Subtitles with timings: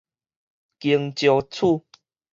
[0.79, 1.85] 弓蕉鼠